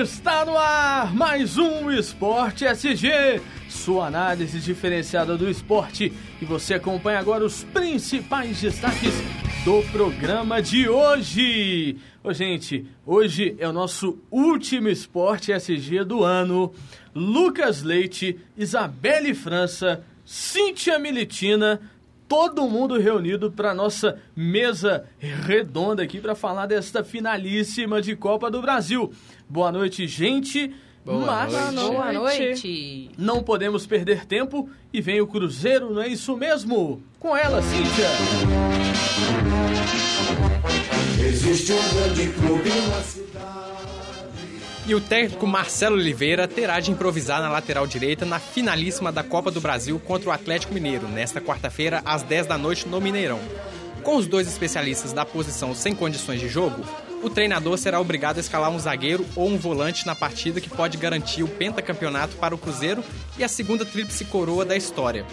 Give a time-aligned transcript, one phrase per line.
[0.00, 6.10] Está no ar mais um Esporte SG, sua análise diferenciada do esporte.
[6.40, 9.12] E você acompanha agora os principais destaques
[9.62, 11.98] do programa de hoje.
[12.24, 16.72] Ô, gente, hoje é o nosso último Esporte SG do ano.
[17.14, 21.78] Lucas Leite, Isabelle França, Cíntia Militina,
[22.30, 28.62] todo mundo reunido para nossa mesa redonda aqui para falar desta finalíssima de Copa do
[28.62, 29.10] Brasil.
[29.48, 30.72] Boa noite, gente.
[31.04, 31.92] Boa Mas noite.
[31.92, 33.10] Boa noite.
[33.18, 37.02] não podemos perder tempo e vem o Cruzeiro, não é isso mesmo?
[37.18, 38.06] Com ela, Cíntia.
[41.26, 43.69] Existe um grande clube na cidade.
[44.86, 49.50] E o técnico Marcelo Oliveira terá de improvisar na lateral direita na finalíssima da Copa
[49.50, 53.40] do Brasil contra o Atlético Mineiro, nesta quarta-feira, às 10 da noite, no Mineirão.
[54.02, 56.82] Com os dois especialistas da posição sem condições de jogo,
[57.22, 60.96] o treinador será obrigado a escalar um zagueiro ou um volante na partida que pode
[60.96, 63.04] garantir o pentacampeonato para o Cruzeiro
[63.38, 65.26] e a segunda tríplice coroa da história.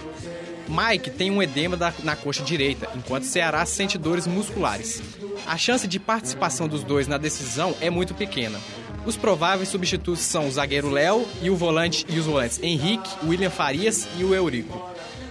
[0.67, 5.01] Mike tem um edema na coxa direita, enquanto Ceará sente dores musculares.
[5.45, 8.59] A chance de participação dos dois na decisão é muito pequena.
[9.07, 13.49] Os prováveis substitutos são o zagueiro Léo e o volante e os volantes Henrique, William
[13.49, 14.85] Farias e o Eurico.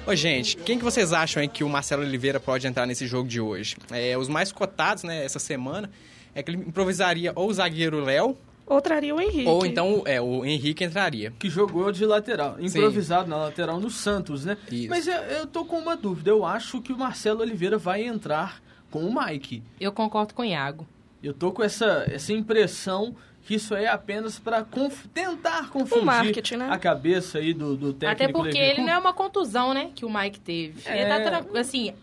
[0.06, 3.28] Ô, gente, quem que vocês acham aí que o Marcelo Oliveira pode entrar nesse jogo
[3.28, 3.76] de hoje?
[3.92, 5.90] É, os mais cotados, né, essa semana,
[6.34, 9.46] é que ele improvisaria ou o zagueiro Léo, Ou traria o Henrique.
[9.46, 11.34] ou então é, o Henrique entraria.
[11.38, 14.56] Que jogou de lateral, improvisado na lateral no Santos, né?
[14.72, 14.88] Isso.
[14.88, 16.30] Mas eu, eu tô com uma dúvida.
[16.30, 19.62] Eu acho que o Marcelo Oliveira vai entrar com o Mike.
[19.78, 20.88] Eu concordo com o Iago.
[21.22, 23.14] Eu tô com essa, essa impressão
[23.46, 24.66] que isso aí é apenas para
[25.14, 26.68] tentar confundir marketing, né?
[26.68, 28.24] a cabeça aí do, do técnico.
[28.24, 29.90] Até porque ele não é uma contusão, né?
[29.94, 30.80] Que o Mike teve.
[30.84, 31.06] Ele É.
[31.08, 31.94] tá tranquilo, assim,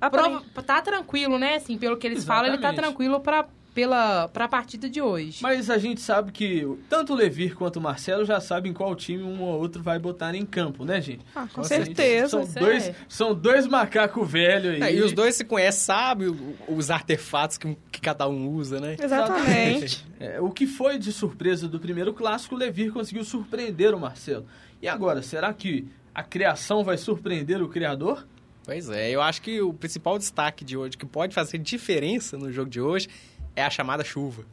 [0.00, 0.30] Aparente.
[0.52, 1.56] prova- tá tranquilo, né?
[1.56, 2.84] Assim, pelo que eles falam, ele tá Exatamente.
[2.84, 5.38] tranquilo pra, pela, pra partida de hoje.
[5.42, 9.22] Mas a gente sabe que tanto o Levir quanto o Marcelo já sabem qual time
[9.22, 11.24] um ou outro vai botar em campo, né, gente?
[11.34, 12.28] Ah, com Nossa, certeza.
[12.28, 12.94] São Isso dois, é.
[13.08, 14.82] são dois macacos velhos aí.
[14.82, 16.36] É, e os dois se conhecem, sabem
[16.68, 18.96] os artefatos que, que cada um usa, né?
[19.00, 20.04] Exatamente.
[20.20, 24.46] É, o que foi de surpresa do primeiro clássico, o Levir conseguiu surpreender o Marcelo.
[24.80, 28.26] E agora, será que a criação vai surpreender o criador?
[28.64, 32.52] Pois é, eu acho que o principal destaque de hoje, que pode fazer diferença no
[32.52, 33.08] jogo de hoje,
[33.56, 34.44] é a chamada chuva.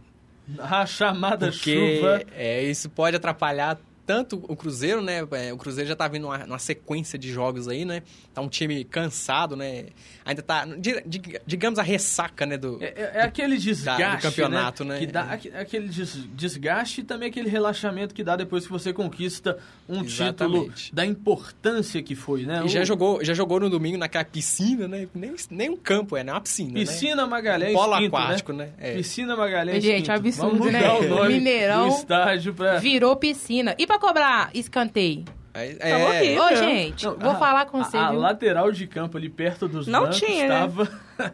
[0.57, 2.21] A chamada Porque chuva.
[2.35, 5.19] é, isso pode atrapalhar tanto o Cruzeiro, né?
[5.33, 8.01] É, o Cruzeiro já tá vindo numa, numa sequência de jogos aí, né?
[8.33, 9.85] Tá um time cansado, né?
[10.25, 12.57] Ainda tá, di- di- digamos, a ressaca, né?
[12.57, 14.97] Do, É, é- é aquele desgaste, do campeonato, né?
[14.97, 18.91] Que dá aque- aquele des- desgaste e também aquele relaxamento que dá depois que você
[18.91, 20.95] conquista um título Exatamente.
[20.95, 22.63] da importância que foi, né?
[22.65, 25.07] E já O- jogou, já jogou no domingo naquela piscina, né?
[25.13, 26.31] Nem, nem um campo, é, né?
[26.33, 26.79] Uma piscina, né?
[26.79, 28.65] Piscina Magalhães Polo Pinto, aquático, né?
[28.65, 28.71] né?
[28.79, 28.95] É.
[28.95, 30.11] Piscina Magalhães Gente, Pinto.
[30.13, 30.89] absurdo, Vamos né?
[30.91, 32.79] o Mineirão do estádio pra...
[32.79, 33.75] Virou piscina.
[33.77, 35.25] E pra cobrar escanteio?
[35.53, 36.39] É, Tá é.
[36.39, 38.19] Ô, gente, Não, vou a- falar com você, a viu?
[38.19, 40.59] lateral de campo ali perto dos Não bancos tinha, né?
[40.59, 40.89] tava,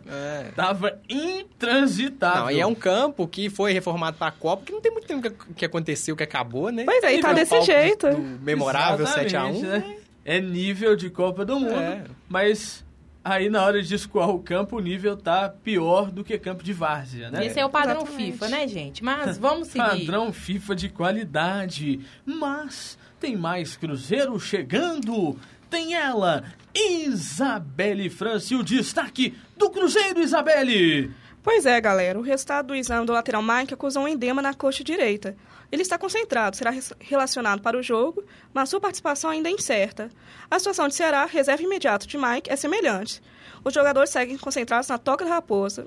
[0.08, 0.44] é.
[0.56, 2.44] tava intransitável.
[2.44, 5.22] Não, e é um campo que foi reformado pra Copa, que não tem muito tempo
[5.30, 6.84] que, que aconteceu, que acabou, né?
[6.86, 8.10] Pois é, e tá desse jeito.
[8.10, 9.62] Do memorável Exatamente, 7x1.
[9.68, 9.96] né?
[10.24, 12.04] É nível de Copa do Mundo, É.
[12.30, 12.85] mas
[13.26, 16.72] aí na hora de escoar o campo, o nível tá pior do que campo de
[16.72, 17.44] várzea, né?
[17.44, 18.32] Esse é o padrão Exatamente.
[18.34, 19.04] FIFA, né, gente?
[19.04, 20.06] Mas vamos seguir.
[20.06, 22.00] Padrão FIFA de qualidade.
[22.24, 25.36] Mas tem mais Cruzeiro chegando.
[25.68, 26.44] Tem ela,
[26.74, 31.12] Isabelle França, e o destaque do Cruzeiro, Isabelle.
[31.46, 32.18] Pois é, galera.
[32.18, 35.38] O resultado do exame do lateral Mike acusou um edema na coxa direita.
[35.72, 40.10] Ele está concentrado, será relacionado para o jogo, mas sua participação ainda é incerta.
[40.50, 43.22] A situação de Ceará, reserva imediato de Mike, é semelhante.
[43.64, 45.86] Os jogadores seguem concentrados na toca da raposa.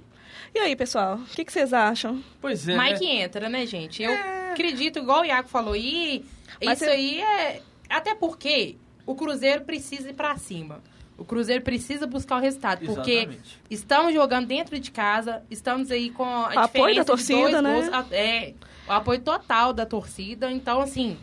[0.54, 2.22] E aí, pessoal, o que, que vocês acham?
[2.40, 3.22] Pois é, Mike né?
[3.22, 4.00] entra, né, gente?
[4.00, 4.12] Eu
[4.52, 6.24] acredito, igual o Iago falou, e
[6.64, 7.62] Mas isso você- aí é.
[7.90, 10.80] Até porque o Cruzeiro precisa ir pra cima.
[11.18, 13.60] O Cruzeiro precisa buscar o resultado, porque Exatamente.
[13.68, 17.50] estamos jogando dentro de casa, estamos aí com a O apoio diferença da torcida, de
[17.50, 17.74] dois né?
[17.74, 18.54] gols, a- é,
[18.88, 21.16] o apoio total da torcida, então assim,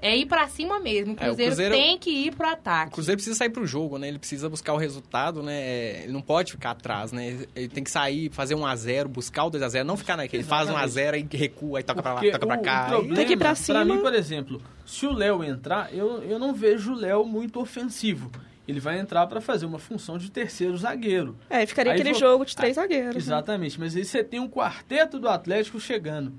[0.00, 1.14] é ir pra cima mesmo.
[1.14, 2.92] O É, o Cruzeiro, Cruzeiro- tem que ir pro O ataque.
[2.92, 4.06] Cruzeiro precisa sair pro jogo, né?
[4.06, 5.58] Ele precisa buscar o resultado, né?
[5.60, 7.38] É, Ele não pode ficar atrás, né?
[7.56, 10.42] Ele tem que sair, fazer um a 0 buscar o 2x0, não ficar naquele.
[10.44, 12.84] Faz um a 0 aí recua, aí toca pra lá, Porque toca pra o- cá.
[12.84, 13.84] O problema, Tem que ir pra pra cima.
[13.84, 18.30] mim, por exemplo, se o Léo entrar, eu, eu não vejo o Léo muito ofensivo.
[18.68, 21.34] Ele vai entrar para fazer uma função de terceiro zagueiro.
[21.48, 23.14] É, ficaria Aí aquele vo- jogo de três Ah, zagueiros.
[23.14, 23.18] né?
[23.18, 26.34] Exatamente, mas aí você tem um quarteto do Atlético chegando.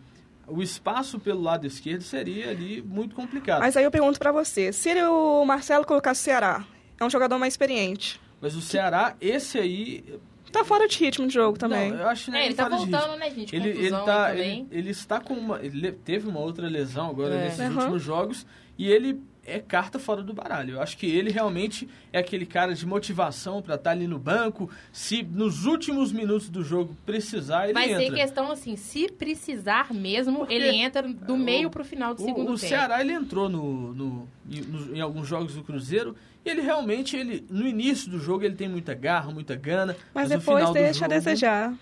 [0.47, 3.59] O espaço pelo lado esquerdo seria ali muito complicado.
[3.61, 6.63] Mas aí eu pergunto pra você, se ele, o Marcelo colocasse o Ceará,
[6.99, 8.21] é um jogador mais experiente.
[8.39, 10.03] Mas o Ceará, esse aí,
[10.51, 11.91] Tá fora de ritmo de jogo também.
[11.91, 13.19] Não, eu acho que É, ele tá fora de voltando, ritmo.
[13.19, 13.55] né, gente?
[13.55, 15.59] Ele, ele, tá, ele, ele está com uma.
[15.63, 17.43] Ele teve uma outra lesão agora É.
[17.43, 17.75] nesses Uhum.
[17.75, 20.75] últimos jogos e ele é carta fora do baralho.
[20.75, 24.69] Eu acho que ele realmente é aquele cara de motivação pra estar ali no banco.
[24.91, 27.99] Se nos últimos minutos do jogo precisar, ele Vai entra.
[28.05, 32.21] ser questão assim, se precisar mesmo, Porque ele entra do o- meio pro final do
[32.21, 32.57] O, segundo o tempo.
[32.59, 37.15] Ceará ele entrou no, no- em, nos- em alguns jogos do Cruzeiro e ele realmente
[37.17, 40.73] ele no início do jogo ele tem muita garra, muita gana, Mas no depois final
[40.73, 41.73] do deixa a jogo- desejar.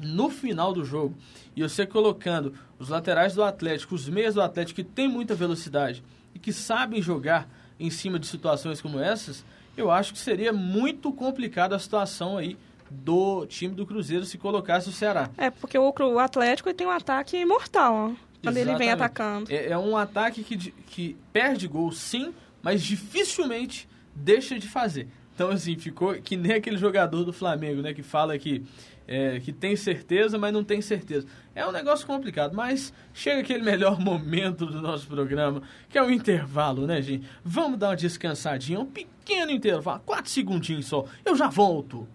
[0.00, 1.16] No final do jogo,
[1.54, 6.02] e você colocando os laterais do Atlético, os meias do Atlético que tem muita velocidade
[6.34, 7.48] e que sabem jogar
[7.78, 9.44] em cima de situações como essas,
[9.76, 12.56] eu acho que seria muito complicado a situação aí
[12.90, 15.30] do time do Cruzeiro se colocasse o Ceará.
[15.36, 18.12] É, porque o, Atlético tem um ataque mortal, ó,
[18.42, 19.50] quando ele vem atacando.
[19.50, 22.32] É, é um ataque que, que perde gol, sim,
[22.62, 25.08] mas dificilmente deixa de fazer.
[25.34, 27.92] Então, assim, ficou que nem aquele jogador do Flamengo, né?
[27.92, 28.62] Que fala que,
[29.06, 31.26] é, que tem certeza, mas não tem certeza.
[31.54, 36.10] É um negócio complicado, mas chega aquele melhor momento do nosso programa, que é o
[36.10, 37.26] intervalo, né, gente?
[37.44, 41.04] Vamos dar uma descansadinha, um pequeno intervalo, quatro segundinhos só.
[41.24, 42.08] Eu já volto.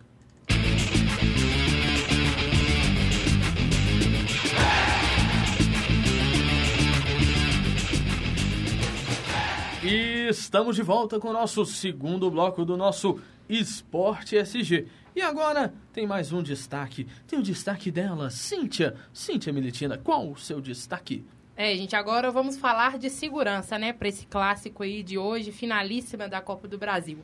[9.91, 13.19] E estamos de volta com o nosso segundo bloco do nosso
[13.49, 14.85] Esporte SG.
[15.15, 17.07] E agora tem mais um destaque.
[17.27, 18.95] Tem o destaque dela, Cíntia.
[19.11, 21.25] Cíntia Militina, qual o seu destaque?
[21.57, 26.29] É, gente, agora vamos falar de segurança, né, para esse clássico aí de hoje, finalíssima
[26.29, 27.17] da Copa do Brasil.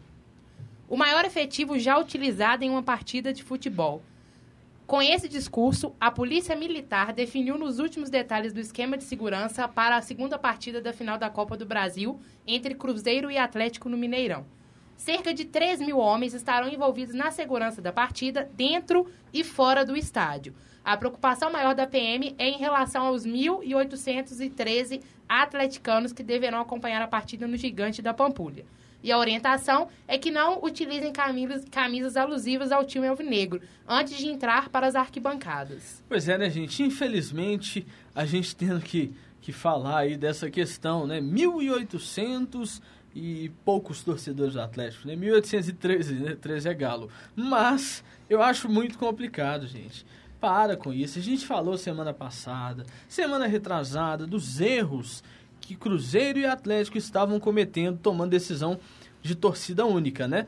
[0.90, 4.02] O maior efetivo já utilizado em uma partida de futebol.
[4.88, 9.98] Com esse discurso, a Polícia Militar definiu nos últimos detalhes do esquema de segurança para
[9.98, 14.46] a segunda partida da final da Copa do Brasil entre Cruzeiro e Atlético no Mineirão.
[14.96, 19.98] Cerca de 3 mil homens estarão envolvidos na segurança da partida, dentro e fora do
[19.98, 20.54] estádio.
[20.84, 27.08] A preocupação maior da PM é em relação aos 1.813 atleticanos que deverão acompanhar a
[27.08, 28.64] partida no Gigante da Pampulha.
[29.06, 34.26] E a orientação é que não utilizem camisas, camisas alusivas ao time alvinegro antes de
[34.26, 36.04] entrar para as arquibancadas.
[36.10, 36.82] Pois é, né, gente?
[36.82, 37.86] Infelizmente,
[38.16, 41.22] a gente tendo que, que falar aí dessa questão, né?
[41.22, 42.82] 1.800
[43.14, 45.16] e poucos torcedores do Atlético, né?
[45.16, 46.36] 1.813, né?
[46.42, 47.08] 13 é galo.
[47.36, 50.04] Mas eu acho muito complicado, gente.
[50.42, 51.20] Para com isso.
[51.20, 55.24] A gente falou semana passada, semana retrasada, dos erros
[55.68, 58.80] que Cruzeiro e Atlético estavam cometendo, tomando decisão
[59.22, 60.46] de torcida única, né?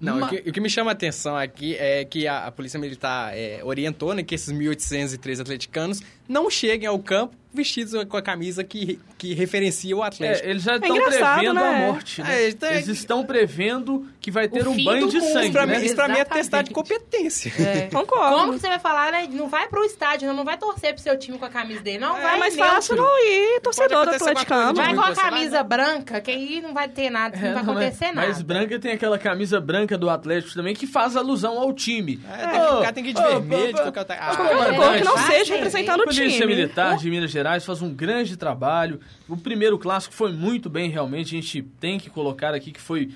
[0.00, 2.50] Não, Ma- o, que, o que me chama a atenção aqui é que a, a
[2.52, 6.02] Polícia Militar é, orientou né, que esses 1.803 atleticanos
[6.32, 10.46] não cheguem ao campo vestidos com a camisa que, que referencia o Atlético.
[10.46, 11.68] É, eles já estão engraçado, prevendo né?
[11.68, 12.44] a morte, né?
[12.44, 15.66] É, então é- Eles estão prevendo que vai ter um banho de sangue, isso, pra
[15.66, 15.84] mim, né?
[15.84, 17.52] isso pra mim é testar de competência.
[17.62, 17.88] É.
[17.92, 18.36] Concordo.
[18.36, 19.28] Como que você vai falar, né?
[19.30, 21.98] Não vai pro estádio, não, não vai torcer pro seu time com a camisa dele.
[21.98, 25.14] Não, É, vai É mais fácil não ir torcedor do coisa Vai com a vai
[25.14, 25.68] camisa não.
[25.68, 28.28] branca, que aí não vai ter nada, não É, vai não, acontecer mas, nada.
[28.28, 32.18] Mas branca tem aquela camisa branca do Atlético também que faz alusão ao time.
[32.32, 34.16] É, tem que- o cara tem que ir de Ô, vermelho, de qualquer outra...
[34.18, 36.54] Ah, Qualquer outra cor que não Vai, seja representando o Polícia time.
[36.54, 39.00] Militar de Minas Gerais faz um grande trabalho.
[39.28, 41.36] O primeiro clássico foi muito bem, realmente.
[41.36, 43.10] A gente tem que colocar aqui que foi.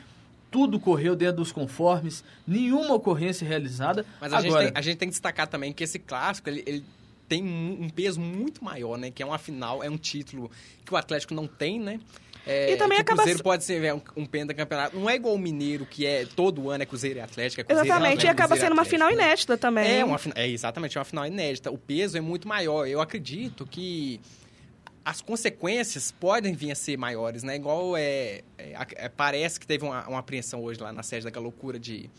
[0.50, 4.06] Tudo correu dentro dos conformes, nenhuma ocorrência realizada.
[4.20, 6.62] Mas a, Agora, gente tem, a gente tem que destacar também que esse clássico, ele,
[6.66, 6.84] ele
[7.28, 9.10] tem um um peso muito maior, né?
[9.10, 10.50] Que é uma final, é um título
[10.84, 12.00] que o Atlético não tem, né?
[12.46, 14.96] É, E também acaba o Cruzeiro pode ser é, um, um pentacampeonato.
[14.96, 17.86] Não é igual o Mineiro, que é todo ano é Cruzeiro e Atlético, é Cruzeiro
[17.86, 19.14] e Exatamente, e Atlético, acaba e sendo uma final né?
[19.14, 20.00] inédita também.
[20.00, 21.70] É, uma, é exatamente, é uma final inédita.
[21.70, 22.86] O peso é muito maior.
[22.86, 24.20] Eu acredito que
[25.04, 27.56] as consequências podem vir a ser maiores, né?
[27.56, 31.44] Igual é, é, é, parece que teve uma, uma apreensão hoje lá na sede daquela
[31.44, 32.10] loucura de,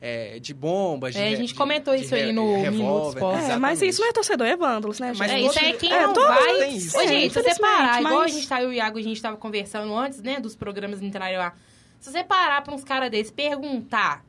[0.00, 1.14] é, de bombas.
[1.14, 3.20] de É, a gente de- comentou de isso aí no revólver.
[3.50, 5.18] É, mas isso não é torcedor, é vândalos, né, gente?
[5.18, 6.68] Mas É, isso aí quem é, não vai...
[6.70, 6.96] isso.
[6.96, 8.98] Ô, É, gente, se você parar, igual a mas- gente tá, eu e o Iago,
[8.98, 11.54] a gente tava conversando antes, né, dos programas entrarem lá.
[11.98, 14.22] Se você parar pra uns caras desses perguntar,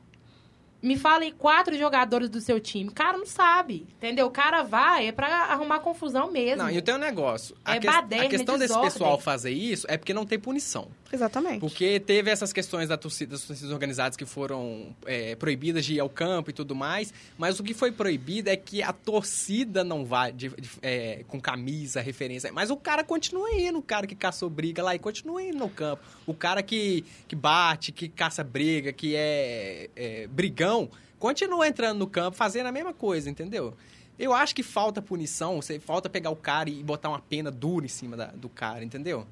[0.81, 4.27] me fala aí quatro jogadores do seu time, o cara não sabe, entendeu?
[4.27, 6.63] O cara vai é pra arrumar confusão mesmo.
[6.63, 7.55] Não, e tem um negócio.
[7.65, 8.91] A, É que- baderna, a questão desse desordem.
[8.91, 10.87] pessoal fazer isso é porque não tem punição.
[11.11, 11.59] Exatamente.
[11.59, 15.99] Porque teve essas questões da torcida, das torcidas organizadas que foram é, proibidas de ir
[15.99, 20.03] ao campo e tudo mais, mas o que foi proibido é que a torcida não
[20.05, 24.15] vá de- de- é, com camisa, referência, mas o cara continua indo, o cara que
[24.15, 26.03] caçou briga lá e continua indo no campo.
[26.25, 32.07] O cara que, que bate, que caça briga, que é, é brigão, continua entrando no
[32.07, 33.73] campo fazendo a mesma coisa, entendeu?
[34.19, 37.89] Eu acho que falta punição, falta pegar o cara e botar uma pena dura em
[37.89, 39.25] cima da- do cara, entendeu?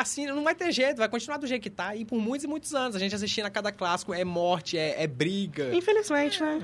[0.00, 1.94] Assim, não vai ter jeito, vai continuar do jeito que tá.
[1.96, 5.02] E por muitos e muitos anos, a gente assistindo a cada clássico, é morte, é,
[5.02, 5.74] é briga.
[5.74, 6.62] Infelizmente, né?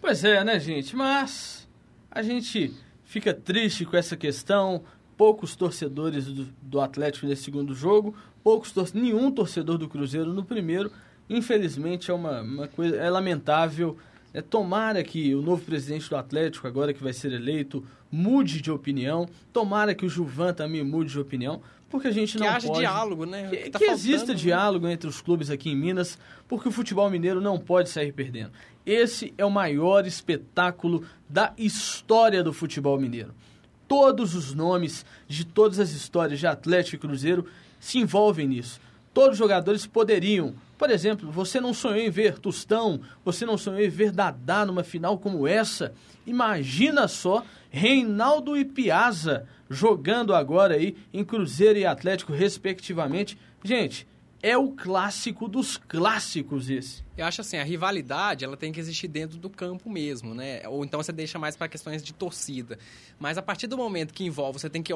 [0.00, 0.96] Pois é, né, gente?
[0.96, 1.68] Mas
[2.10, 2.74] a gente
[3.04, 4.82] fica triste com essa questão.
[5.16, 10.42] Poucos torcedores do, do Atlético nesse segundo jogo, poucos tor nenhum torcedor do Cruzeiro no
[10.42, 10.90] primeiro.
[11.28, 13.98] Infelizmente é uma, uma coisa é lamentável.
[14.32, 18.70] É, tomara que o novo presidente do Atlético, agora que vai ser eleito, mude de
[18.70, 19.28] opinião.
[19.52, 22.78] Tomara que o Juvan também mude de opinião, porque a gente que não haja pode...
[22.80, 23.48] diálogo, né?
[23.48, 24.38] Que, Que tá que faltando, exista né?
[24.38, 28.52] diálogo entre os clubes aqui em Minas, porque o futebol mineiro não pode sair perdendo.
[28.86, 33.34] Esse é o maior espetáculo da história do futebol mineiro.
[33.88, 37.46] Todos os nomes de todas as histórias de Atlético e Cruzeiro
[37.80, 38.80] se envolvem nisso.
[39.12, 40.54] Todos os jogadores poderiam.
[40.78, 44.84] Por exemplo, você não sonhou em ver Tostão, você não sonhou em ver Dadá numa
[44.84, 45.92] final como essa.
[46.26, 53.38] Imagina só Reinaldo e Piazza jogando agora aí em Cruzeiro e Atlético, respectivamente.
[53.62, 54.06] Gente,
[54.42, 57.02] é o clássico dos clássicos esse.
[57.16, 60.62] Eu acho assim, a rivalidade, ela tem que existir dentro do campo mesmo, né?
[60.66, 62.78] Ou então você deixa mais para questões de torcida.
[63.18, 64.92] Mas a partir do momento que envolve, você tem que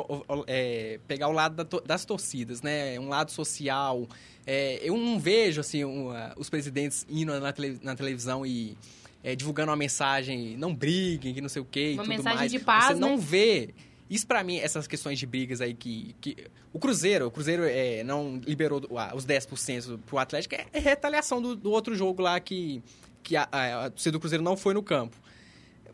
[0.47, 2.99] é, pegar o lado da das torcidas, né?
[2.99, 4.09] Um lado social.
[4.47, 8.77] É, eu não vejo, assim, um, os presidentes indo na, tele- na televisão e
[9.23, 12.39] é, divulgando uma mensagem, não briguem, que não sei o quê e Uma tudo mensagem
[12.39, 12.53] mais.
[12.53, 13.23] de paz, Você não né?
[13.23, 13.75] vê...
[14.09, 16.15] Isso pra mim, essas questões de brigas aí que...
[16.21, 16.37] que
[16.73, 21.41] o Cruzeiro, o Cruzeiro é, não liberou ah, os 10% pro Atlético, é, é retaliação
[21.41, 22.83] do, do outro jogo lá que,
[23.23, 25.17] que a, a, a torcida do Cruzeiro não foi no campo.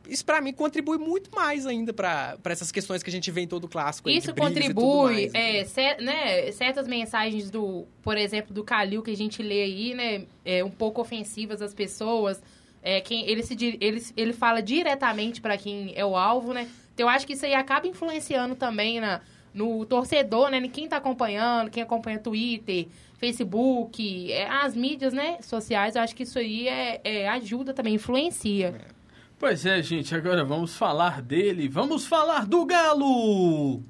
[0.09, 3.43] Isso pra mim contribui muito mais ainda pra pra essas questões que a gente vê
[3.43, 4.09] em todo clássico.
[4.09, 5.59] aí, Isso contribui, mais, né?
[5.59, 9.95] é, cer- né, certas mensagens do, por exemplo, do Calil que a gente lê aí,
[9.95, 12.43] né, é, um pouco ofensivas às pessoas.
[12.83, 16.67] É, quem, ele, se, ele, ele fala diretamente para quem é o alvo, né?
[17.01, 19.23] Então eu acho que isso aí acaba influenciando também na,
[19.55, 20.59] no torcedor, né?
[20.59, 25.97] Em quem tá acompanhando, quem acompanha Twitter, Facebook, é, as mídias, né, sociais.
[25.97, 28.75] Eu acho que isso aí é, é, ajuda também, influencia.
[29.39, 31.71] Pois é, gente, agora vamos falar dele.
[31.71, 33.83] Vamos falar do Galo!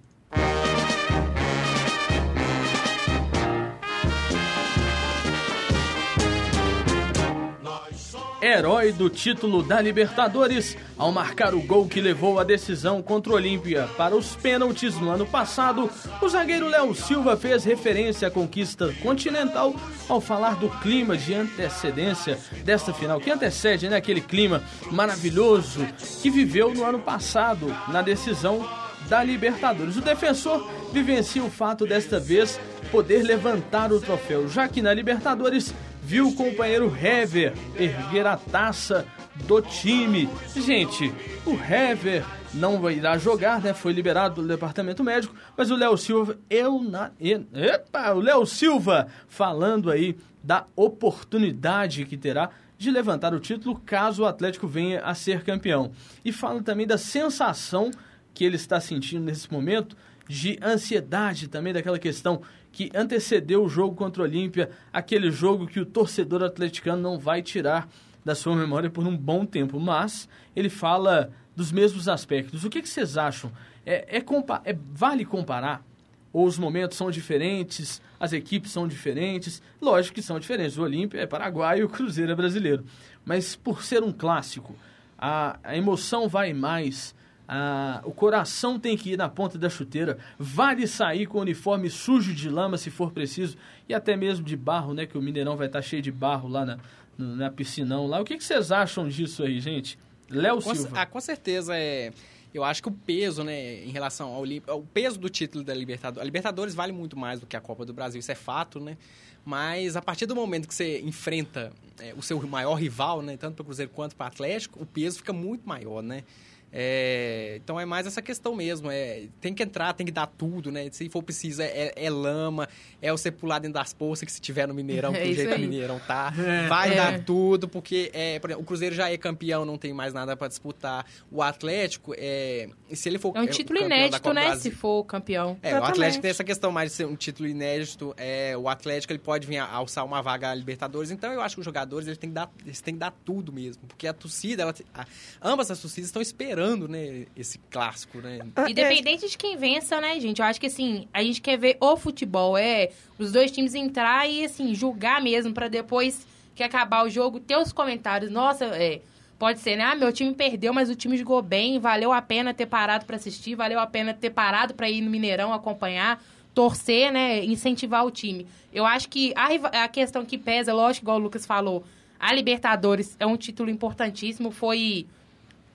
[8.42, 13.36] Herói do título da Libertadores, ao marcar o gol que levou a decisão contra o
[13.36, 15.90] Olímpia para os pênaltis no ano passado,
[16.22, 19.74] o zagueiro Léo Silva fez referência à conquista continental
[20.08, 25.86] ao falar do clima de antecedência desta final, que antecede né, aquele clima maravilhoso
[26.22, 28.66] que viveu no ano passado na decisão
[29.06, 29.98] da Libertadores.
[29.98, 32.58] O defensor vivencia o fato desta vez
[32.90, 35.74] poder levantar o troféu, já que na Libertadores
[36.10, 39.06] viu o companheiro Hever erguer a taça
[39.46, 40.28] do time.
[40.56, 41.14] Gente,
[41.46, 43.72] o Hever não irá jogar, né?
[43.72, 49.06] Foi liberado pelo departamento médico, mas o Léo Silva, eu na, epa, o Léo Silva
[49.28, 55.14] falando aí da oportunidade que terá de levantar o título caso o Atlético venha a
[55.14, 55.92] ser campeão.
[56.24, 57.88] E fala também da sensação
[58.34, 59.96] que ele está sentindo nesse momento
[60.28, 65.80] de ansiedade também daquela questão que antecedeu o jogo contra o Olímpia, aquele jogo que
[65.80, 67.88] o torcedor atleticano não vai tirar
[68.24, 72.64] da sua memória por um bom tempo, mas ele fala dos mesmos aspectos.
[72.64, 73.50] O que, que vocês acham?
[73.84, 75.84] É, é compa- é- vale comparar?
[76.32, 79.60] Ou os momentos são diferentes, as equipes são diferentes?
[79.80, 80.78] Lógico que são diferentes.
[80.78, 82.84] O Olímpia é paraguaio e o Cruzeiro é brasileiro.
[83.24, 84.76] Mas por ser um clássico,
[85.18, 87.14] a, a emoção vai mais,
[87.52, 90.16] a- o coração tem que ir na ponta da chuteira.
[90.38, 93.56] Vale sair com o uniforme sujo de lama se for preciso,
[93.88, 95.04] e até mesmo de barro, né?
[95.04, 96.78] Que o Mineirão vai estar cheio de barro lá na,
[97.18, 98.20] na piscinão lá.
[98.20, 99.98] O que, que vocês acham disso aí, gente?
[100.28, 101.00] Léo Silva.
[101.00, 102.12] ah, com certeza, é.
[102.54, 105.72] Eu acho que o peso, né, em relação ao Olímpia, o peso do título da
[105.74, 108.78] Libertadores, a Libertadores vale muito mais do que a Copa do Brasil, isso é fato,
[108.80, 108.96] né?
[109.44, 113.54] Mas a partir do momento que você enfrenta é, o seu maior rival, né, tanto
[113.54, 116.24] para o Cruzeiro quanto para o Atlético, o peso fica muito maior, né?
[116.72, 120.70] É, então é mais essa questão mesmo, é, tem que entrar, tem que dar tudo,
[120.70, 120.88] né?
[120.92, 122.68] Se for preciso, é, é- é lama,
[123.02, 125.48] é você pular dentro das poças que se tiver no Mineirão, É do isso jeito
[125.48, 125.60] que o aí.
[125.66, 126.30] Mineirão tá,
[126.68, 126.96] vai É.
[126.96, 130.36] dar tudo, porque é, por exemplo, o Cruzeiro já é campeão, não tem mais nada
[130.36, 131.04] para disputar.
[131.30, 134.44] O Atlético, é, se ele for É um título inédito, né?
[134.46, 135.58] Brasil- Se for campeão.
[135.62, 135.84] é, o.
[135.84, 138.14] Atlético tem essa questão mais de ser um título inédito.
[138.16, 141.10] É, o Atlético ele pode vir a alçar uma vaga à Libertadores.
[141.10, 143.52] Então eu acho que os jogadores eles têm que dar, eles têm que dar tudo
[143.52, 143.82] mesmo.
[143.88, 145.06] Porque a torcida, ela, a-
[145.42, 148.18] ambas as torcidas estão esperando né, esse clássico.
[148.18, 148.40] Né?
[148.56, 150.40] Ah, Independente de quem vença, né, gente?
[150.40, 152.56] Eu acho que, assim, a gente quer ver o futebol.
[152.56, 157.40] É os dois times entrar e, assim, julgar mesmo pra depois que acabar o jogo
[157.40, 158.30] ter os comentários.
[158.30, 159.00] Nossa, é...
[159.38, 159.84] Pode ser, né?
[159.84, 161.78] Ah, meu time perdeu, mas o time jogou bem.
[161.78, 163.54] Valeu a pena ter parado pra assistir.
[163.54, 166.22] Valeu a pena ter parado pra ir no Mineirão acompanhar.
[166.52, 167.42] Torcer, né?
[167.44, 168.46] Incentivar o time.
[168.70, 171.84] Eu acho que a, a questão que pesa, lógico, igual o Lucas falou...
[172.22, 175.06] A Libertadores é um título importantíssimo, foi...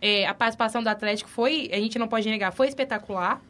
[0.01, 3.41] é, a participação do Atlético foi, a gente não pode negar, foi espetacular.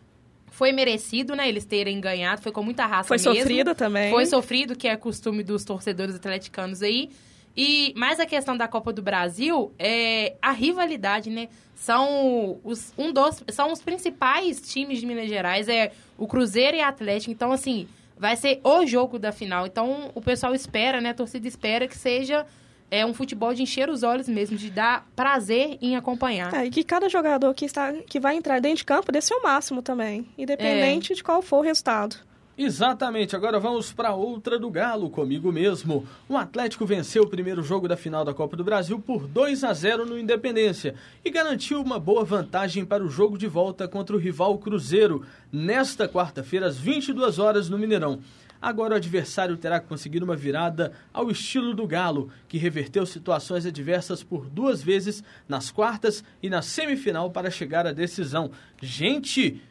[0.51, 3.35] Foi merecido, né, eles terem ganhado, foi com muita raça Foi mesmo.
[3.35, 4.09] sofrida também.
[4.09, 7.09] Foi sofrido, que é costume dos torcedores atleticanos aí.
[7.57, 11.49] E mais a questão da Copa do Brasil é a rivalidade, né?
[11.73, 16.81] São os, um dos, são os principais times de Minas Gerais, é o Cruzeiro e
[16.81, 17.31] a Atlético.
[17.31, 17.87] Então, assim,
[18.17, 19.65] vai ser o jogo da final.
[19.65, 21.09] Então, o pessoal espera, né?
[21.09, 22.45] A torcida espera que seja
[22.91, 26.53] é, um futebol de encher os olhos mesmo, de dar prazer em acompanhar.
[26.53, 29.41] É, e que cada jogador que, está, que vai entrar dentro de campo dê seu
[29.41, 31.15] máximo também, independente É.
[31.15, 32.15] de qual for o resultado.
[32.57, 36.07] Exatamente, agora vamos para outra do Galo, comigo mesmo.
[36.29, 39.73] O Atlético venceu o primeiro jogo da final da Copa do Brasil por 2 a
[39.73, 44.19] 0 no Independência e garantiu uma boa vantagem para o jogo de volta contra o
[44.19, 48.19] rival Cruzeiro, nesta quarta-feira, às 22 horas, no Mineirão.
[48.65, 53.63] Agora o adversário terá que conseguir uma virada ao estilo do Galo, que reverteu situações
[53.63, 58.49] adversas por duas vezes nas quartas e na semifinal para chegar à decisão.
[58.81, 59.61] Gente,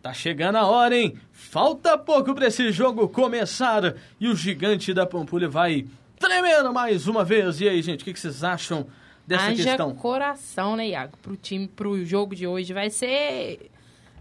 [0.00, 1.18] Tá chegando a hora, hein?
[1.30, 5.84] Falta pouco para esse jogo começar e o gigante da Pampulha vai
[6.18, 7.60] tremendo mais uma vez.
[7.60, 8.86] E aí, gente, o que, que vocês acham
[9.26, 9.94] dessa Haja questão?
[9.94, 11.18] coração, né, Iago?
[11.20, 12.72] Pro time, pro jogo de hoje.
[12.72, 13.70] Vai ser.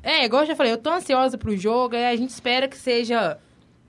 [0.04, 1.96] É, igual eu já falei, eu tô ansiosa pro jogo.
[1.96, 3.40] a gente espera que seja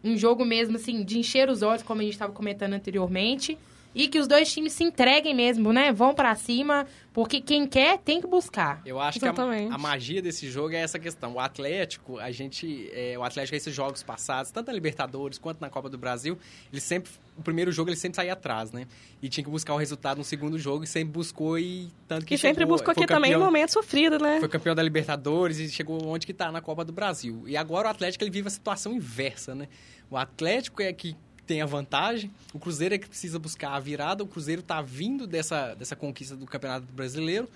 [0.02, 3.58] um jogo mesmo, assim, de encher os olhos, como a gente estava comentando anteriormente.
[3.92, 5.92] E que os dois times se entreguem mesmo, né?
[5.92, 8.80] Vão pra cima, porque quem quer tem que buscar.
[8.86, 9.72] Eu acho que a, Exatamente.
[9.74, 11.32] a magia desse jogo é essa questão.
[11.34, 12.88] O Atlético, a gente.
[12.92, 16.38] é, o Atlético, esses jogos passados, tanto na Libertadores quanto na Copa do Brasil,
[16.72, 17.10] ele sempre.
[17.36, 18.86] O primeiro jogo ele sempre saía atrás, né?
[19.20, 22.34] E tinha que buscar o resultado no segundo jogo e sempre buscou e tanto que
[22.34, 24.38] E sempre chegou- buscou foi aqui também um campeão- momento sofrido, né?
[24.38, 27.42] Foi campeão da Libertadores e chegou onde que tá na Copa do Brasil.
[27.48, 29.68] E agora o Atlético ele vive a situação inversa, né?
[30.10, 31.16] O Atlético é que
[31.50, 35.26] tem a vantagem, o Cruzeiro é que precisa buscar a virada, o Cruzeiro tá vindo
[35.26, 37.48] dessa, dessa conquista do Campeonato Brasileiro.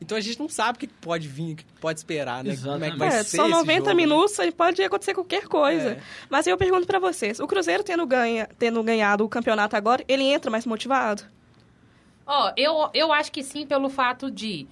[0.00, 2.56] Então a gente não sabe o que pode vir, o que pode esperar, né?
[2.56, 3.94] Como é que vai É, ser são esse 90 jogo, né?
[3.94, 5.90] minutos e pode acontecer qualquer coisa.
[5.90, 6.02] É.
[6.30, 10.24] Mas eu pergunto pra vocês, o Cruzeiro tendo, ganha, tendo ganhado o campeonato agora, ele
[10.24, 11.22] entra mais motivado?
[12.26, 14.66] Ó, eu, eu acho que sim, pelo fato de.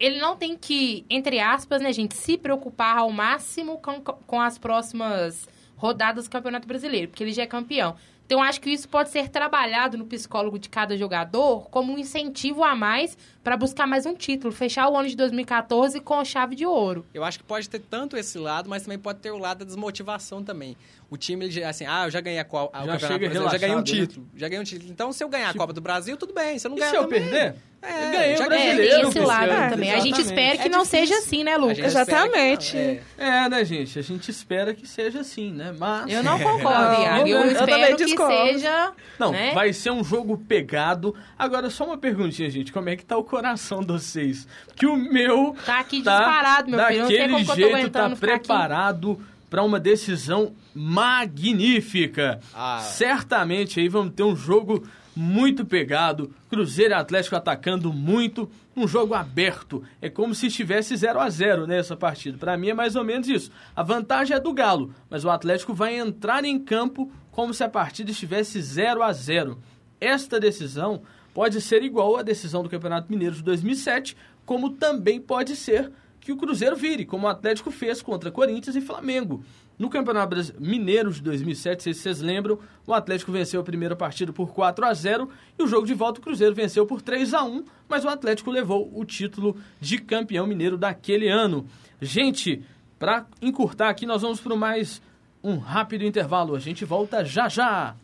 [0.00, 4.58] Ele não tem que, entre aspas, né, gente, se preocupar ao máximo com, com as
[4.58, 5.46] próximas
[5.80, 7.96] rodadas do Campeonato Brasileiro, porque ele já é campeão.
[8.26, 12.62] Então, acho que isso pode ser trabalhado no psicólogo de cada jogador como um incentivo
[12.62, 16.66] a mais para buscar mais um título, fechar o ano de 2014 com chave de
[16.66, 17.06] ouro.
[17.14, 19.64] Eu acho que pode ter tanto esse lado, mas também pode ter o lado da
[19.64, 20.76] desmotivação também.
[21.08, 23.18] O time, ele, assim, ah, eu já ganhei a, co- a, o Já já
[23.58, 23.82] ganhei um né?
[23.82, 24.26] título.
[24.36, 24.90] Já ganhei um título.
[24.92, 26.56] Então, se eu ganhar Tipo- a Copa do Brasil, tudo bem.
[26.58, 27.54] Se eu não E ganhar se eu também, perder?
[27.82, 28.90] É, ganhei o já É, brasileiro.
[29.00, 29.90] tem esse lado É, também.
[29.90, 30.26] A gente exatamente.
[30.26, 31.78] espera que É não seja assim, né, Lucas?
[31.78, 32.76] não, Exatamente.
[32.76, 33.02] é.
[33.18, 33.98] É, né, gente?
[33.98, 35.74] A gente espera que seja assim, né?
[35.76, 36.12] Mas.
[36.12, 37.26] Eu não concordo, Iago.
[37.26, 38.34] Eu, eu também espero que discordo.
[38.36, 38.92] seja.
[39.18, 39.52] Não, né?
[39.52, 41.16] vai ser um jogo pegado.
[41.36, 42.70] Agora, só uma perguntinha, gente.
[42.72, 44.46] Como é que tá o coração de vocês?
[44.74, 47.00] Que o meu Tá aqui disparado, meu filho.
[47.00, 52.40] Não sei daquele como que eu tô jeito, tá preparado para uma decisão magnífica.
[52.52, 52.80] Ah.
[52.80, 56.34] Certamente aí vamos ter um jogo muito pegado.
[56.48, 58.50] Cruzeiro e Atlético atacando muito.
[58.76, 59.82] Um jogo aberto.
[60.00, 62.38] É como se estivesse 0 a 0 nessa partida.
[62.38, 63.50] Para mim é mais ou menos isso.
[63.74, 67.68] A vantagem é do Galo, mas o Atlético vai entrar em campo como se a
[67.68, 69.58] partida estivesse 0 a 0
[70.00, 71.02] Esta decisão
[71.34, 75.90] pode ser igual à decisão do Campeonato Mineiro de 2007, como também pode ser
[76.20, 79.42] que o Cruzeiro vire, como o Atlético fez contra Corinthians e Flamengo.
[79.78, 83.96] No Campeonato Mineiro de 2007, não sei se vocês lembram, o Atlético venceu a primeira
[83.96, 87.32] partida por 4 a 0 e o jogo de volta o Cruzeiro venceu por 3
[87.32, 91.66] a 1 mas o Atlético levou o título de campeão mineiro daquele ano.
[92.00, 92.62] Gente,
[92.98, 95.00] para encurtar aqui, nós vamos para mais
[95.42, 96.54] um rápido intervalo.
[96.54, 97.96] A gente volta já já.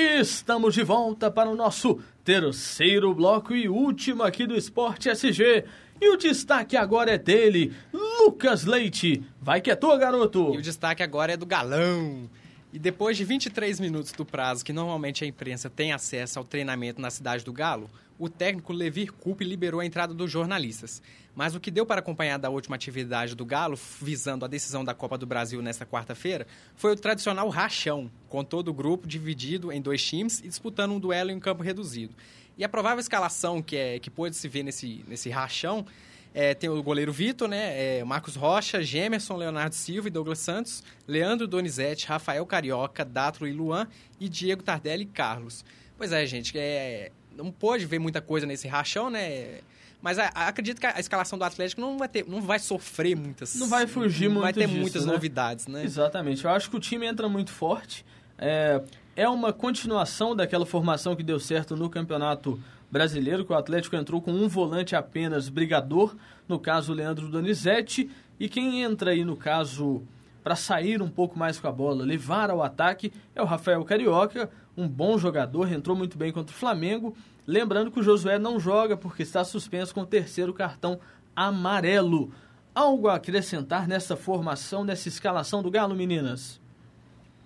[0.00, 5.64] Estamos de volta para o nosso terceiro bloco e último aqui do Esporte SG.
[6.00, 9.22] E o destaque agora é dele, Lucas Leite.
[9.38, 10.54] Vai que é tua, garoto.
[10.54, 12.30] E o destaque agora é do Galão.
[12.72, 17.00] E depois de 23 minutos do prazo que normalmente a imprensa tem acesso ao treinamento
[17.00, 21.02] na cidade do Galo, o técnico Levir Coupe liberou a entrada dos jornalistas.
[21.34, 24.94] Mas o que deu para acompanhar da última atividade do Galo, visando a decisão da
[24.94, 29.80] Copa do Brasil nesta quarta-feira, foi o tradicional rachão, com todo o grupo dividido em
[29.80, 32.14] dois times e disputando um duelo em um campo reduzido.
[32.56, 35.84] E a provável escalação que, é, que pôde se ver nesse, nesse rachão
[36.32, 37.98] é, tem o goleiro Vitor, né?
[37.98, 43.52] É, Marcos Rocha, Gemerson, Leonardo Silva e Douglas Santos, Leandro Donizete, Rafael Carioca, Datro e
[43.52, 43.86] Luan
[44.20, 45.64] e Diego Tardelli e Carlos.
[45.98, 49.58] Pois é, gente, é, não pôde ver muita coisa nesse rachão, né?
[50.02, 53.14] Mas a- a- acredito que a escalação do Atlético não vai, ter, não vai sofrer
[53.14, 53.54] muitas.
[53.56, 55.12] Não vai fugir não vai muito ter disso, muitas né?
[55.12, 55.84] novidades, né?
[55.84, 56.42] Exatamente.
[56.44, 58.02] Eu acho que o time entra muito forte.
[58.38, 58.80] É,
[59.14, 62.58] é uma continuação daquela formação que deu certo no Campeonato
[62.90, 66.16] Brasileiro, que o Atlético entrou com um volante apenas brigador,
[66.48, 70.02] no caso Leandro Donizete, e quem entra aí no caso
[70.42, 74.50] para sair um pouco mais com a bola, levar ao ataque, é o Rafael Carioca,
[74.76, 77.14] um bom jogador, entrou muito bem contra o Flamengo.
[77.46, 80.98] Lembrando que o Josué não joga porque está suspenso com o terceiro cartão
[81.36, 82.32] amarelo.
[82.74, 86.60] Algo a acrescentar nessa formação, nessa escalação do Galo, meninas?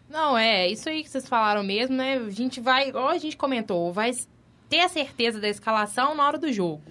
[0.08, 2.18] Não, é, isso aí que vocês falaram mesmo, né?
[2.18, 4.12] A gente vai, igual a gente comentou, vai
[4.68, 6.82] ter a certeza da escalação na hora do jogo.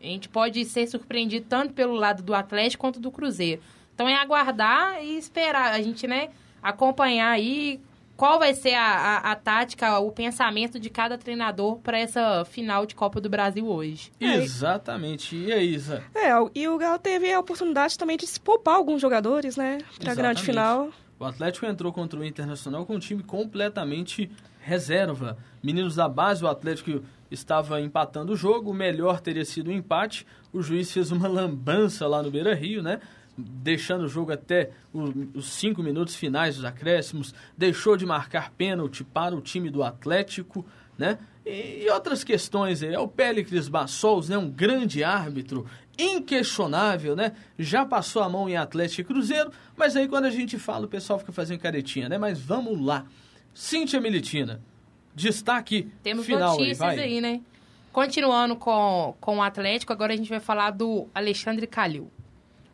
[0.00, 3.60] A gente pode ser surpreendido tanto pelo lado do Atlético quanto do Cruzeiro.
[3.94, 5.74] Então é aguardar e esperar.
[5.74, 6.30] A gente, né,
[6.62, 7.80] acompanhar aí
[8.16, 12.84] qual vai ser a, a, a tática, o pensamento de cada treinador para essa final
[12.84, 14.12] de Copa do Brasil hoje.
[14.20, 14.36] É.
[14.36, 15.36] Exatamente.
[15.36, 16.02] E aí, Isa?
[16.14, 19.78] É, e o Galo teve a oportunidade também de se poupar alguns jogadores, né?
[19.98, 20.42] Pra grande Exatamente.
[20.42, 20.90] final.
[21.18, 24.30] O Atlético entrou contra o Internacional com um time completamente
[24.60, 25.38] reserva.
[25.62, 30.26] Meninos da base, o Atlético estava empatando o jogo, o melhor teria sido o empate.
[30.52, 33.00] O juiz fez uma lambança lá no Beira Rio, né?
[33.36, 39.34] Deixando o jogo até os cinco minutos finais dos acréscimos, deixou de marcar pênalti para
[39.34, 40.64] o time do Atlético,
[40.98, 41.18] né?
[41.44, 42.92] E, outras questões aí.
[42.92, 44.36] É o Pélicles Bassols, né?
[44.36, 45.66] Um grande árbitro,
[45.98, 47.32] inquestionável, né?
[47.58, 50.88] Já passou a mão em Atlético e Cruzeiro, mas aí quando a gente fala, o
[50.88, 52.18] pessoal fica fazendo caretinha, né?
[52.18, 53.06] Mas vamos lá.
[53.54, 54.60] Cíntia Militina,
[55.14, 57.40] destaque Temos final notícias aí, aí, né?
[57.92, 62.10] Continuando com, com o Atlético, agora a gente vai falar do Alexandre Calil.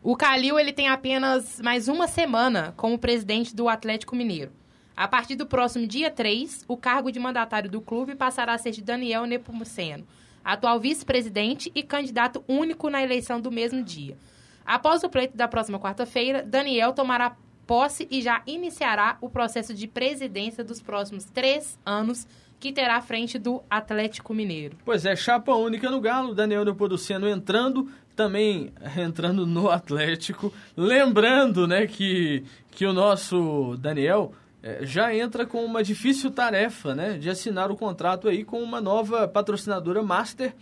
[0.03, 4.51] O Calil ele tem apenas mais uma semana como presidente do Atlético Mineiro.
[4.95, 8.71] A partir do próximo dia 3, o cargo de mandatário do clube passará a ser
[8.71, 10.07] de Daniel Nepomuceno,
[10.43, 14.17] atual vice-presidente e candidato único na eleição do mesmo dia.
[14.65, 17.35] Após o pleito da próxima quarta-feira, Daniel tomará
[17.67, 22.25] posse e já iniciará o processo de presidência dos próximos três anos,
[22.59, 24.77] que terá à frente do Atlético Mineiro.
[24.83, 30.51] Pois é, chapa única no Galo, Daniel Nepomuceno entrando, também entrando no Atlético.
[30.75, 37.17] Lembrando, né, que, que o nosso Daniel eh, já entra com uma difícil tarefa, né,
[37.19, 40.55] de assinar o contrato aí com uma nova patrocinadora master,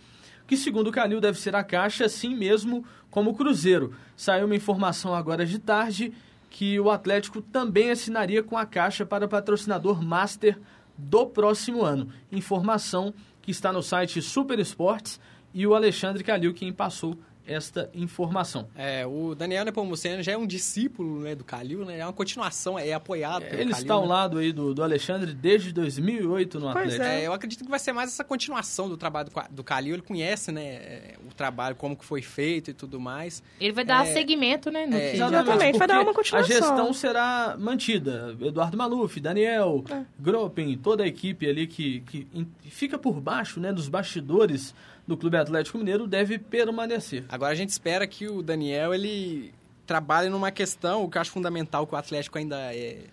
[0.46, 3.94] que segundo o Calil deve ser a Caixa, assim mesmo como o Cruzeiro.
[4.14, 6.12] Saiu uma informação agora de tarde
[6.56, 10.58] que o Atlético também assinaria com a Caixa para patrocinador master
[10.96, 12.08] do próximo ano.
[12.32, 15.20] Informação que está no site Super Esportes
[15.52, 18.68] e o Alexandre Calil quem passou esta informação.
[18.74, 21.98] É, o Daniel Nepomuceno já é um discípulo né, do Calil, né?
[21.98, 24.08] É uma continuação, é apoiado pelo Ele Calil, está ao né?
[24.08, 27.02] lado aí do, do Alexandre desde 2008 no Pois Atlético.
[27.04, 27.22] é.
[27.22, 29.94] É, eu acredito que vai ser mais essa continuação do trabalho do, do Calil.
[29.94, 33.42] Ele conhece, né, é, o trabalho, como que foi feito e tudo mais.
[33.60, 34.86] Ele vai dar É, seguimento, né?
[34.86, 36.56] No é, que- Exatamente, vai dar uma continuação.
[36.56, 38.36] A gestão será mantida.
[38.40, 40.02] Eduardo Maluf, Daniel, É.
[40.18, 42.26] Gropin, toda a equipe ali que, que
[42.70, 44.74] fica por baixo, né, dos bastidores
[45.06, 47.24] do Clube Atlético Mineiro deve permanecer.
[47.28, 49.54] Agora a gente espera que o Daniel, ele
[49.86, 53.04] trabalhe numa questão, que eu acho fundamental, que o Atlético ainda é,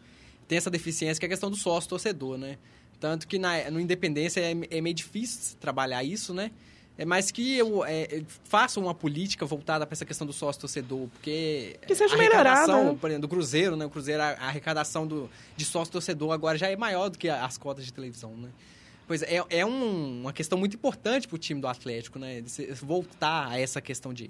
[0.47, 2.57] tem essa deficiência, que é a questão do sócio-torcedor, né?
[2.99, 6.51] Tanto que na, no Independência é, é meio difícil trabalhar isso, né?
[6.97, 11.75] É mais que eu é, faça uma política voltada para essa questão do sócio-torcedor, porque
[11.87, 12.97] Que seja a arrecadação, né?
[12.99, 13.85] por exemplo, do Cruzeiro, né?
[13.85, 17.57] O Cruzeiro, a, a arrecadação do, de sócio-torcedor agora já é maior do que as
[17.57, 18.49] cotas de televisão, né?
[19.07, 22.41] Pois é, é, um- uma questão muito importante para o time do Atlético, né?
[22.41, 24.29] De voltar a essa questão de,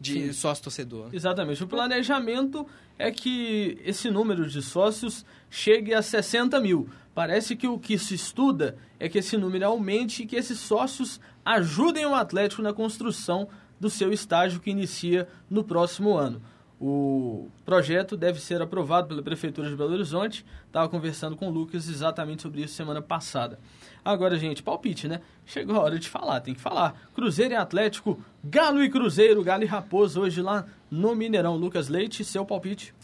[0.00, 1.08] de sócio-torcedor.
[1.12, 1.62] Exatamente.
[1.62, 2.66] O planejamento
[2.98, 6.88] é que esse número de sócios chegue a 60 mil.
[7.14, 11.20] Parece que o que se estuda é que esse número aumente e que esses sócios
[11.44, 13.48] ajudem o Atlético na construção
[13.80, 16.42] do seu estágio que inicia no próximo ano.
[16.80, 20.44] O projeto deve ser aprovado pela Prefeitura de Belo Horizonte.
[20.66, 23.58] Estava conversando com o Lucas exatamente sobre isso semana passada.
[24.04, 25.20] Agora, gente, palpite, né?
[25.44, 27.08] Chegou a hora de falar, tem que falar.
[27.14, 31.56] Cruzeiro e Atlético, Galo e Cruzeiro, Galo e Raposa, hoje lá no Mineirão.
[31.56, 32.94] Lucas Leite, seu palpite.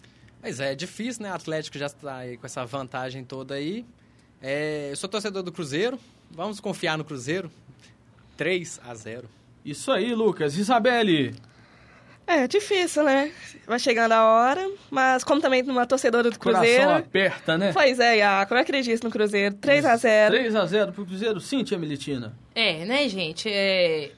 [0.42, 1.30] Mas é, é difícil, né?
[1.32, 3.84] O Atlético já está aí com essa vantagem toda aí.
[4.42, 5.98] É, eu sou torcedor do Cruzeiro.
[6.30, 7.50] Vamos confiar no Cruzeiro.
[8.36, 9.28] 3 a 0
[9.64, 10.56] Isso aí, Lucas.
[10.58, 11.34] Isabelle,
[12.26, 13.32] É, difícil, né?
[13.66, 16.90] Vai chegando a hora, mas como também numa torcedora do coração Cruzeiro...
[16.90, 17.72] aperta, né?
[17.72, 19.54] Pois é, Iaco, eu acredito no Cruzeiro.
[19.56, 21.40] 3 a 0 3 a 0 pro Cruzeiro.
[21.40, 22.34] Cíntia Militina.
[22.54, 23.48] É, né, gente?
[23.50, 24.10] É,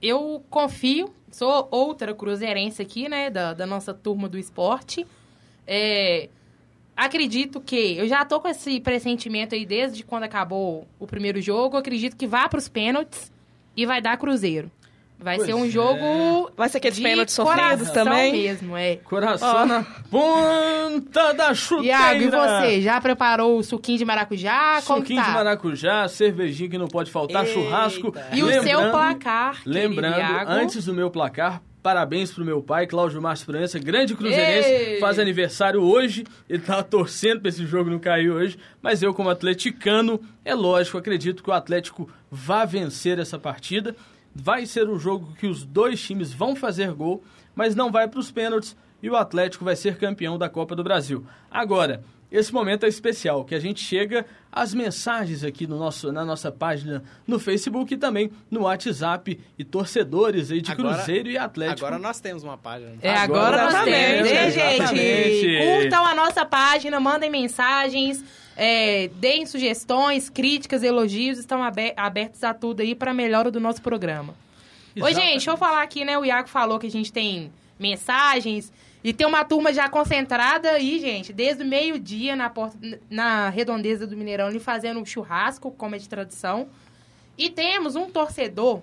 [0.00, 5.06] eu confio, sou outra cruzeirense aqui, né, da, da nossa turma do esporte.
[5.66, 6.28] É,
[6.96, 11.76] acredito que, eu já tô com esse pressentimento aí desde quando acabou o primeiro jogo,
[11.76, 13.30] acredito que vá para os pênaltis
[13.76, 14.70] e vai dar Cruzeiro.
[15.22, 15.68] Vai Pois ser um é.
[15.68, 18.32] jogo Vai ser aqueles de pênaltis sofridos também?
[18.32, 18.96] mesmo, é.
[18.96, 19.66] Coração Ó.
[19.66, 22.14] na ponta da chuteira.
[22.14, 22.80] Iago, e você?
[22.80, 24.80] Já preparou o suquinho de maracujá?
[24.80, 25.28] Suquinho tá?
[25.28, 27.52] de maracujá, cervejinha que não pode faltar, Eita.
[27.60, 28.14] churrasco.
[28.32, 30.50] E o seu placar, Lembrando, Iago?
[30.50, 35.00] antes do meu placar, parabéns pro meu pai, Cláudio Márcio França, grande cruzeirense, Ei!
[35.00, 36.24] faz aniversário hoje.
[36.48, 40.96] Ele tava torcendo pra esse jogo não cair hoje, mas eu, como atleticano, é lógico,
[40.98, 43.94] acredito que o Atlético vá vencer essa partida.
[44.34, 47.22] Vai ser um jogo que os dois times vão fazer gol,
[47.54, 50.84] mas não vai para os pênaltis e o Atlético vai ser campeão da Copa do
[50.84, 51.24] Brasil.
[51.50, 56.24] Agora, esse momento é especial, que a gente chega às mensagens aqui no nosso, na
[56.24, 61.36] nossa página no Facebook e também no WhatsApp e torcedores aí de Agora- Cruzeiro e
[61.38, 61.86] Atlético.
[61.86, 62.92] Agora nós temos uma página.
[63.02, 65.58] É, Agora agora, nós temos, né, gente?
[65.82, 68.24] Curtam a nossa página, mandem mensagens,
[68.56, 73.80] é, deem sugestões, críticas, elogios, estão abe- abertos a tudo aí para melhora do nosso
[73.82, 74.34] programa.
[74.96, 75.20] Oi, Exatamente.
[75.20, 76.18] gente, deixa eu falar aqui, né?
[76.18, 81.00] O Iago falou que a gente tem mensagens e tem uma turma já concentrada aí,
[81.00, 85.94] gente, desde o meio-dia na, porta, na redondeza do Mineirão, ali fazendo um churrasco, como
[85.94, 86.68] é de tradição.
[87.36, 88.82] E temos um torcedor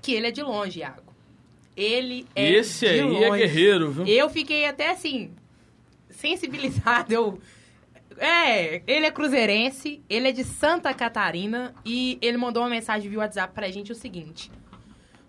[0.00, 1.12] que ele é de longe, Iago.
[1.76, 3.38] Ele é Esse de aí é longe.
[3.38, 4.06] guerreiro, viu?
[4.06, 5.32] Eu fiquei até assim,
[6.10, 7.12] sensibilizada.
[7.12, 7.40] Eu...
[8.18, 13.20] É, ele é cruzeirense, ele é de Santa Catarina e ele mandou uma mensagem via
[13.20, 14.50] WhatsApp pra gente o seguinte.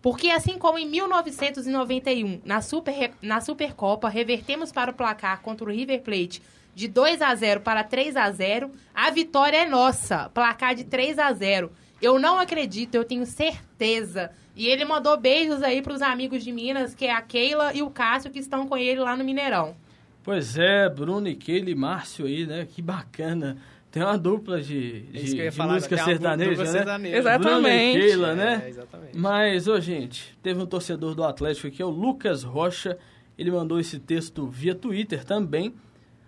[0.01, 5.71] Porque assim como em 1991, na, Super, na Supercopa, revertemos para o placar contra o
[5.71, 6.41] River Plate
[6.73, 10.29] de 2 a 0 para 3 a 0 a vitória é nossa.
[10.29, 14.31] Placar de 3 a 0 Eu não acredito, eu tenho certeza.
[14.55, 17.89] E ele mandou beijos aí pros amigos de Minas, que é a Keila e o
[17.89, 19.75] Cássio, que estão com ele lá no Mineirão.
[20.23, 22.67] Pois é, Bruno e Keila e Márcio aí, né?
[22.69, 23.57] Que bacana.
[23.91, 26.83] Tem uma dupla de, É de, de falar, música sertaneja, né?
[26.83, 27.99] Bruno e Exatamente.
[27.99, 28.61] Keila, né?
[28.63, 29.17] É, exatamente.
[29.17, 32.97] Mas, ô gente, teve um torcedor do Atlético aqui, é o Lucas Rocha.
[33.37, 35.75] Ele mandou esse texto via Twitter também.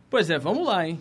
[0.09, 0.99] Pois é, vamos lá, hein?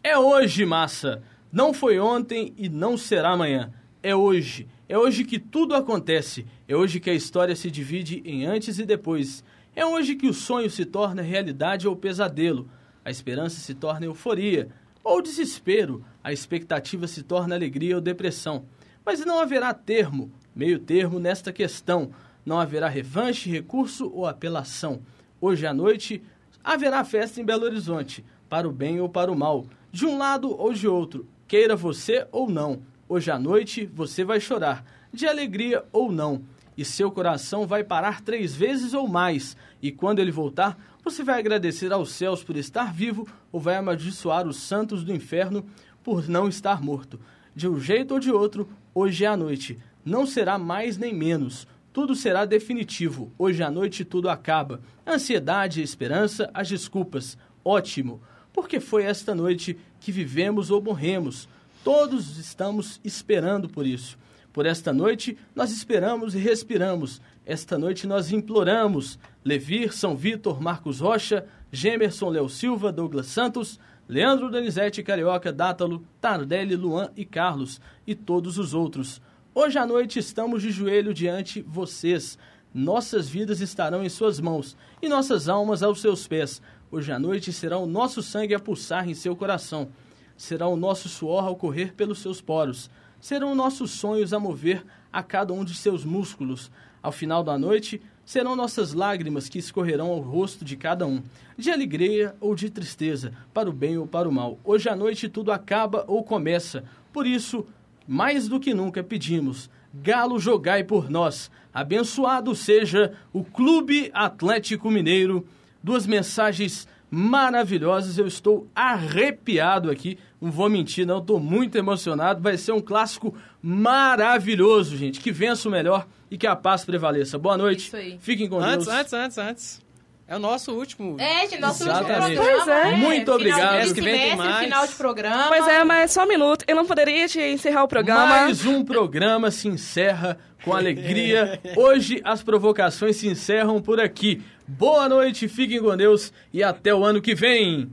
[0.00, 1.24] É hoje, massa.
[1.50, 3.72] Não foi ontem e não será amanhã.
[4.00, 4.68] É hoje.
[4.88, 6.46] É hoje que tudo acontece.
[6.68, 9.42] É hoje que a história se divide em antes e depois.
[9.74, 12.68] É hoje que o sonho se torna realidade ou pesadelo.
[13.04, 14.68] A esperança se torna euforia
[15.06, 16.04] ou desespero.
[16.22, 18.64] A expectativa se torna alegria ou depressão.
[19.04, 22.10] Mas não haverá termo, meio termo nesta questão.
[22.44, 25.00] Não haverá revanche, recurso ou apelação.
[25.40, 26.20] Hoje à noite
[26.64, 30.50] haverá festa em Belo Horizonte, para o bem ou para o mal, de um lado
[30.50, 32.82] ou de outro, queira você ou não.
[33.08, 36.42] Hoje à noite você vai chorar, de alegria ou não,
[36.76, 41.38] e seu coração vai parar três vezes ou mais, e quando ele voltar, você vai
[41.38, 45.64] agradecer aos céus por estar vivo ou vai amaldiçoar os santos do inferno
[46.02, 47.20] por não estar morto.
[47.54, 49.78] De um jeito ou de outro, hoje é à noite.
[50.04, 51.64] Não será mais nem menos.
[51.92, 53.30] Tudo será definitivo.
[53.38, 54.80] Hoje à noite tudo acaba.
[55.06, 57.38] A ansiedade, a esperança, as desculpas.
[57.64, 58.20] Ótimo.
[58.52, 61.48] Porque foi esta noite que vivemos ou morremos.
[61.84, 64.18] Todos estamos esperando por isso.
[64.56, 67.20] Por esta noite nós esperamos e respiramos.
[67.44, 69.18] Esta noite nós imploramos.
[69.44, 76.74] Levir, São Vitor, Marcos Rocha, Gemerson, Léo Silva, Douglas Santos, Leandro Donizete, Carioca, Dátalo, Tardelli,
[76.74, 79.20] Luan e Carlos e todos os outros.
[79.54, 82.38] Hoje à noite estamos de joelho diante vocês.
[82.72, 86.62] Nossas vidas estarão em suas mãos e nossas almas aos seus pés.
[86.90, 89.90] Hoje à noite será o nosso sangue a pulsar em seu coração.
[90.34, 92.88] Será o nosso suor a correr pelos seus poros.
[93.20, 96.70] Serão nossos sonhos a mover a cada um de seus músculos.
[97.02, 101.22] Ao final da noite, serão nossas lágrimas que escorrerão ao rosto de cada um,
[101.56, 104.58] de alegria ou de tristeza, para o bem ou para o mal.
[104.64, 106.84] Hoje à noite tudo acaba ou começa.
[107.12, 107.66] Por isso,
[108.06, 111.50] mais do que nunca pedimos: Galo, jogai por nós.
[111.72, 115.46] Abençoado seja o Clube Atlético Mineiro.
[115.82, 118.18] Duas mensagens maravilhosas.
[118.18, 120.18] Eu estou arrepiado aqui.
[120.40, 121.18] Não vou mentir, não.
[121.18, 122.42] Estou muito emocionado.
[122.42, 125.20] Vai ser um clássico maravilhoso, gente.
[125.20, 127.38] Que vença o melhor e que a paz prevaleça.
[127.38, 127.86] Boa noite.
[127.86, 128.18] Isso aí.
[128.20, 128.98] Fiquem com Antes, Deus.
[128.98, 129.85] antes, antes, antes.
[130.28, 131.16] É o nosso último.
[131.20, 132.36] É, gente, nosso último Exatamente.
[132.36, 132.64] programa.
[132.64, 132.84] Pois é.
[132.90, 132.96] né?
[132.96, 133.70] Muito Final obrigado.
[133.70, 134.64] de Mês que vem semestre, mais.
[134.64, 135.44] final de programa.
[135.48, 136.64] Pois é, mas só um minuto.
[136.66, 138.26] Eu não poderia te encerrar o programa.
[138.26, 141.60] Mais um programa se encerra com alegria.
[141.76, 144.42] Hoje as provocações se encerram por aqui.
[144.66, 147.88] Boa noite, fiquem com Deus e até o ano que vem.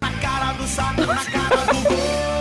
[0.00, 2.39] Na cara do saco, na cara do gol.